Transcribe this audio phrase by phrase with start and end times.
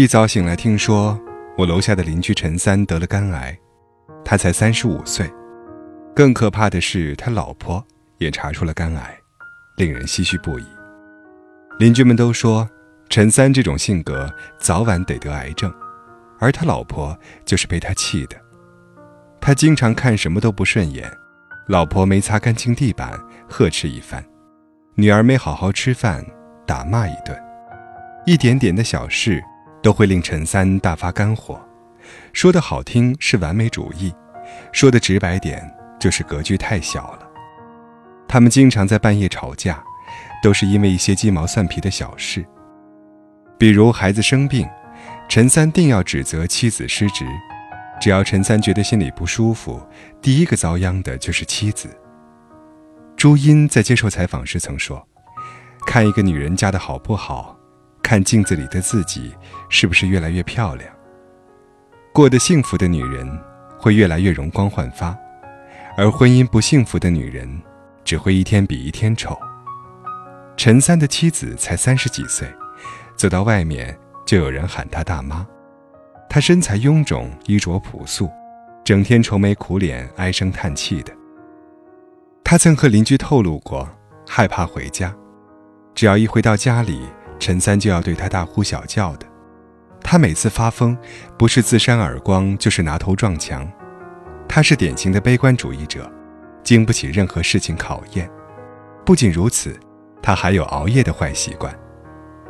[0.00, 1.20] 一早醒来，听说
[1.58, 3.54] 我楼下的邻居陈三得了肝癌，
[4.24, 5.30] 他才三十五岁。
[6.16, 9.14] 更可怕的是，他老婆也查出了肝癌，
[9.76, 10.64] 令人唏嘘不已。
[11.78, 12.66] 邻居们都说，
[13.10, 14.26] 陈三这种性格
[14.58, 15.70] 早晚得得癌症，
[16.38, 18.36] 而他老婆就是被他气的。
[19.38, 21.12] 他经常看什么都不顺眼，
[21.68, 24.22] 老婆没擦干净地板，呵斥一番；
[24.94, 26.24] 女儿没好好吃饭，
[26.66, 27.38] 打骂一顿。
[28.24, 29.44] 一点点的小事，
[29.82, 31.60] 都会令陈三大发肝火。
[32.32, 34.12] 说的好听是完美主义，
[34.72, 35.62] 说的直白点。
[36.00, 37.28] 就是格局太小了。
[38.26, 39.84] 他们经常在半夜吵架，
[40.42, 42.42] 都是因为一些鸡毛蒜皮的小事。
[43.58, 44.66] 比如孩子生病，
[45.28, 47.26] 陈三定要指责妻子失职。
[48.00, 49.78] 只要陈三觉得心里不舒服，
[50.22, 51.86] 第一个遭殃的就是妻子。
[53.14, 55.06] 朱茵在接受采访时曾说
[55.86, 57.54] ：“看一个女人嫁的好不好，
[58.10, 59.32] 看镜子里的自己
[59.68, 60.92] 是不是越来越漂亮。
[62.12, 63.24] 过得幸福的女人
[63.78, 65.16] 会越来越容光焕发。”
[65.96, 67.62] 而婚姻不幸福的女人，
[68.02, 69.38] 只会一天比一天丑。
[70.56, 72.52] 陈三的妻子才三十几岁，
[73.14, 75.46] 走到外面就有人喊她大妈。
[76.28, 78.28] 她身材臃肿，衣着朴素，
[78.84, 81.12] 整天愁眉苦脸、唉声叹气的。
[82.42, 83.88] 她曾和邻居透露过，
[84.26, 85.14] 害怕回家，
[85.94, 87.00] 只要一回到家里，
[87.40, 89.26] 陈三就要对他大呼小叫的。
[90.02, 90.96] 他每次发疯，
[91.36, 93.68] 不是自扇耳光，就是拿头撞墙。
[94.48, 96.10] 他是典型的悲观主义者，
[96.62, 98.30] 经不起任何事情考验。
[99.04, 99.78] 不仅如此，
[100.22, 101.74] 他还有熬夜的坏习惯，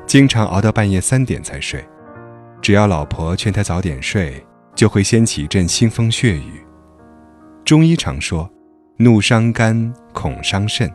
[0.06, 1.84] 经常熬到半夜三点才睡。
[2.60, 6.64] 只要老婆劝他早点睡，就会掀起一阵腥风血雨。
[7.64, 8.50] 中医常说，
[8.96, 10.90] 怒伤肝，恐伤肾。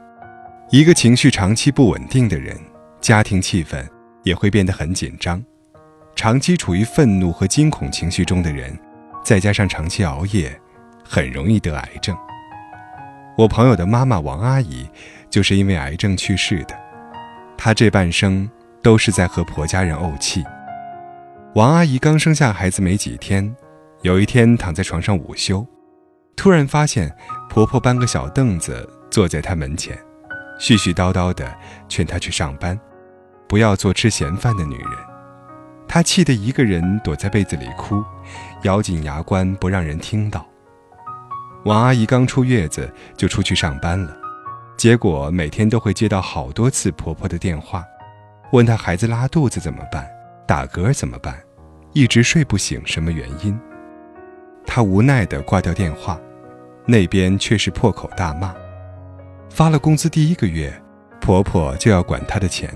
[0.71, 2.57] 一个情绪长期不稳定的人，
[3.05, 3.87] 家庭气氛
[4.23, 5.39] 也会变得很紧张。
[6.15, 8.75] 长期处于愤怒和惊恐情绪中的人，
[9.23, 10.59] 再加上长期熬夜。
[11.07, 12.17] 很容易得癌症。
[13.37, 14.89] 我朋友的妈妈王阿姨
[15.29, 16.75] 就是因为癌症去世的，
[17.55, 18.49] 她这半生
[18.81, 20.43] 都是在和婆家人怄气。
[21.53, 23.55] 王阿姨刚生下孩子没几天，
[24.01, 25.63] 有一天躺在床上午休，
[26.35, 27.15] 突然发现
[27.51, 29.95] 婆婆搬个小凳子坐在她门前，
[30.59, 31.55] 絮絮叨叨地
[31.87, 32.75] 劝她去上班，
[33.47, 34.89] 不要做吃闲饭的女人。
[35.87, 38.03] 她气得一个人躲在被子里哭，
[38.63, 40.45] 咬紧牙关不让人听到。
[41.63, 44.15] 王阿姨刚出月子就出去上班了，
[44.77, 47.83] 结果每天都会接到好多次婆婆的电话，
[48.51, 50.07] 问她孩子拉肚子怎么办，
[50.47, 51.41] 打嗝怎么办，
[51.93, 53.57] 一直睡不醒什么原因。
[54.65, 56.19] 她无奈地挂掉电话，
[56.85, 58.53] 那边却是破口大骂。
[59.49, 60.73] 发了工资第一个月，
[61.21, 62.69] 婆婆就要管她的钱，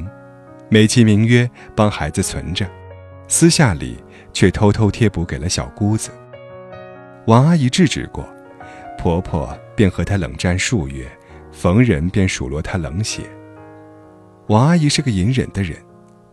[0.69, 2.69] 美其名曰帮孩子存着，
[3.28, 6.12] 私下里却偷偷贴补给了小姑子。
[7.25, 8.28] 王阿姨制止过。
[8.97, 11.09] 婆婆便和她冷战数月，
[11.53, 13.22] 逢人便数落她冷血。
[14.47, 15.78] 王阿姨是个隐忍的人，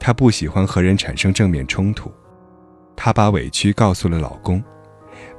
[0.00, 2.12] 她不喜欢和人产生正面冲突，
[2.96, 4.60] 她把委屈告诉了老公，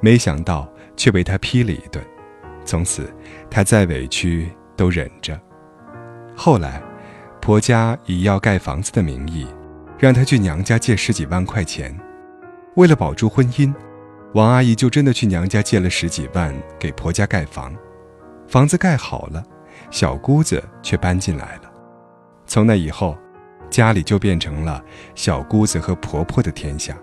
[0.00, 0.66] 没想到
[0.96, 2.02] 却被他批了一顿。
[2.64, 3.12] 从此，
[3.50, 5.38] 她再委屈都忍着。
[6.34, 6.82] 后来，
[7.48, 9.46] 婆家以要盖房子的名义，
[9.98, 11.98] 让她去娘家借十几万块钱，
[12.76, 13.72] 为了保住婚姻。
[14.34, 17.74] 王阿姨就真的去娘家借了十几万给婆家盖房，
[18.46, 19.42] 房子盖好了，
[19.90, 21.72] 小姑子却搬进来了。
[22.46, 23.16] 从那以后，
[23.70, 26.94] 家里就变成了小姑子和婆婆的天下。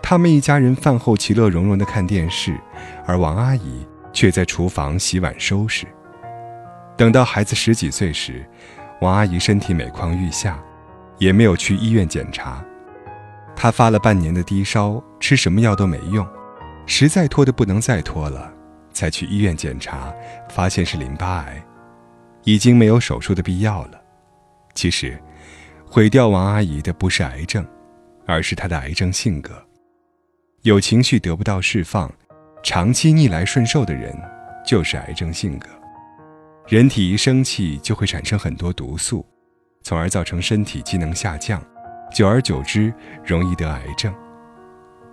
[0.00, 2.58] 他们一家人饭后其乐融融地看电视，
[3.04, 5.86] 而王阿姨却在厨房洗碗收拾。
[6.96, 8.46] 等到孩子十几岁时，
[9.02, 10.62] 王阿姨身体每况愈下，
[11.18, 12.64] 也没有去医院检查。
[13.56, 16.24] 她发了半年的低烧，吃什么药都没用，
[16.86, 18.52] 实在拖得不能再拖了，
[18.92, 20.14] 才去医院检查，
[20.48, 21.60] 发现是淋巴癌，
[22.44, 24.00] 已经没有手术的必要了。
[24.72, 25.20] 其实，
[25.84, 27.66] 毁掉王阿姨的不是癌症，
[28.24, 29.50] 而是她的癌症性格。
[30.62, 32.08] 有情绪得不到释放，
[32.62, 34.16] 长期逆来顺受的人，
[34.64, 35.68] 就是癌症性格。
[36.72, 39.22] 人体一生气就会产生很多毒素，
[39.82, 41.62] 从而造成身体机能下降。
[42.10, 42.90] 久而久之，
[43.22, 44.10] 容易得癌症。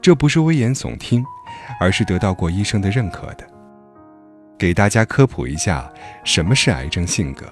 [0.02, 1.22] 这不是危言耸听，
[1.78, 3.46] 而是得到过医生的认可的。
[4.58, 5.92] 给大家科普一下，
[6.24, 7.46] 什么是癌症性格？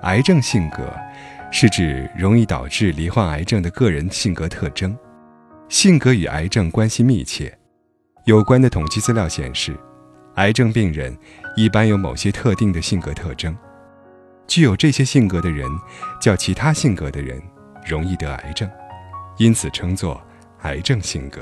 [0.00, 0.90] 癌症性格
[1.52, 4.96] 是指容易导致罹患癌症的个人性格特征。
[5.68, 7.54] 性格与癌症关系密切。
[8.24, 9.78] 有关的统计资料显示，
[10.40, 11.14] 癌症病人
[11.54, 13.54] 一般有某些特定的性格特征。
[14.46, 15.70] 具有这些性格的人，
[16.18, 17.40] 较其他性格的人。
[17.86, 18.70] 容易得癌症，
[19.38, 20.22] 因此称作
[20.62, 21.40] 癌症性格。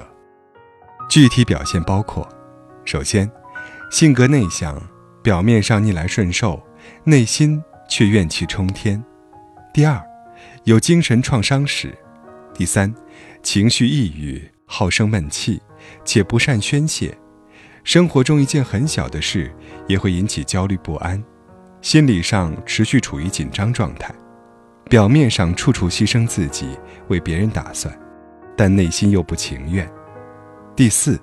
[1.11, 2.27] 具体表现包括：
[2.85, 3.29] 首先，
[3.91, 4.81] 性格内向，
[5.21, 6.65] 表面上逆来顺受，
[7.03, 9.03] 内心却怨气冲天；
[9.75, 10.00] 第二，
[10.62, 11.89] 有精神创伤史；
[12.55, 12.95] 第三，
[13.43, 15.61] 情绪抑郁，好生闷气，
[16.05, 17.17] 且不善宣泄。
[17.88, 19.50] 生活中一件很小的事
[19.87, 21.25] 也会引起焦虑不安，
[21.81, 24.14] 心理上持续处于紧张状态，
[24.90, 27.99] 表面上处处牺牲自己为别人打算，
[28.55, 29.90] 但内心又不情愿。
[30.76, 31.19] 第四，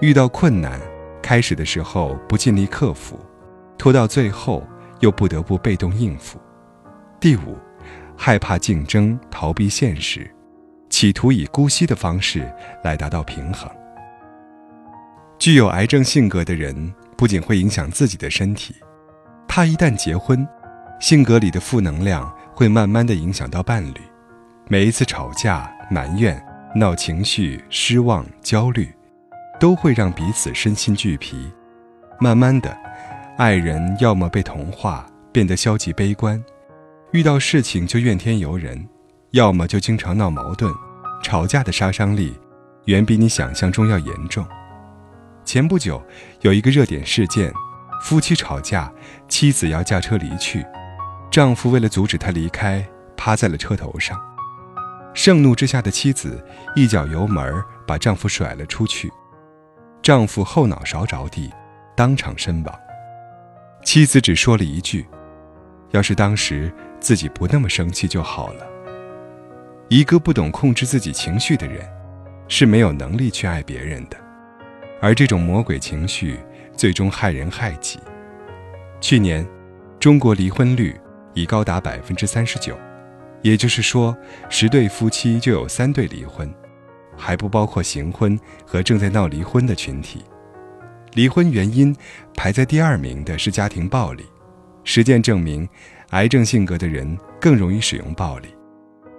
[0.00, 0.80] 遇到困难，
[1.20, 3.20] 开始的时候不尽力克服，
[3.76, 4.66] 拖到最后
[5.00, 6.40] 又不得不被动应付。
[7.20, 7.58] 第五，
[8.16, 10.26] 害怕竞争，逃避现实，
[10.88, 12.50] 企图以姑息的方式
[12.82, 13.70] 来达到平衡。
[15.42, 18.76] 具有癌症性格的人不仅会影响自己的身体，
[19.48, 20.46] 他一旦结婚，
[21.00, 23.96] 性格里的负能量会慢慢的影响到伴侣。
[24.68, 26.40] 每一次吵架、埋怨、
[26.76, 28.88] 闹情绪、失望、焦虑，
[29.58, 31.50] 都会让彼此身心俱疲。
[32.20, 32.72] 慢慢的，
[33.36, 36.40] 爱人要么被同化，变得消极悲观，
[37.10, 38.78] 遇到事情就怨天尤人；
[39.32, 40.72] 要么就经常闹矛盾，
[41.20, 42.32] 吵架的杀伤力
[42.84, 44.46] 远比你想象中要严重。
[45.44, 46.02] 前不久，
[46.40, 47.52] 有一个热点事件：
[48.02, 48.92] 夫妻吵架，
[49.28, 50.64] 妻子要驾车离去，
[51.30, 52.86] 丈夫为了阻止她离开，
[53.16, 54.18] 趴在了车头上。
[55.14, 56.42] 盛怒之下的妻子
[56.74, 59.12] 一脚油门把丈夫甩了出去，
[60.00, 61.52] 丈夫后脑勺着地，
[61.96, 62.80] 当场身亡。
[63.84, 65.06] 妻子只说了一句
[65.90, 68.66] ：“要是当时自己不那么生气就好了。”
[69.90, 71.86] 一个不懂控制自己情绪的人，
[72.48, 74.16] 是没有能力去爱别人的。
[75.02, 76.38] 而这种魔鬼情绪
[76.76, 77.98] 最终害人害己。
[79.00, 79.44] 去年，
[79.98, 80.98] 中国离婚率
[81.34, 82.78] 已高达百分之三十九，
[83.42, 84.16] 也就是说，
[84.48, 86.48] 十对夫妻就有三对离婚，
[87.16, 90.24] 还不包括行婚和正在闹离婚的群体。
[91.14, 91.94] 离婚原因
[92.36, 94.24] 排在第二名的是家庭暴力。
[94.84, 95.68] 实践证明，
[96.10, 98.48] 癌症性格的人更容易使用暴力，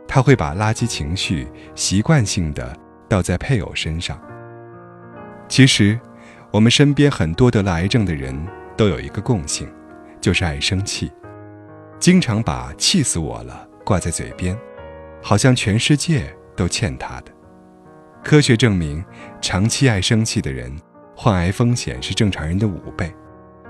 [0.07, 1.45] 他会把垃圾情绪
[1.75, 2.73] 习惯性的
[3.09, 4.17] 倒在配偶身上。
[5.55, 5.99] 其实，
[6.49, 8.35] 我们身边很多得了癌症的人
[8.75, 9.71] 都有一个共性，
[10.19, 11.11] 就是爱生气，
[11.99, 14.57] 经常把“气死我了”挂在嘴边，
[15.21, 17.31] 好像全世界都欠他的。
[18.23, 19.05] 科学证明，
[19.41, 20.75] 长期爱生气的人，
[21.15, 23.13] 患癌风险是正常人的五倍，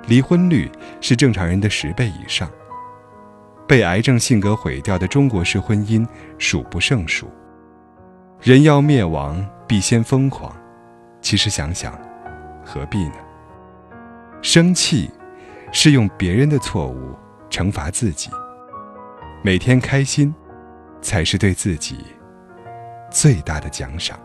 [0.07, 0.71] 离婚率
[1.01, 2.49] 是正常人的十倍以上。
[3.67, 6.07] 被癌症性格毁掉的中国式婚姻
[6.37, 7.29] 数不胜数。
[8.41, 10.55] 人要灭亡，必先疯狂。
[11.23, 11.99] 其实想想，
[12.63, 13.15] 何必呢？
[14.41, 15.09] 生气
[15.71, 17.15] 是用别人的错误
[17.49, 18.29] 惩罚自己。
[19.41, 20.35] 每天开心，
[21.01, 22.05] 才是对自己
[23.09, 24.19] 最大的奖赏。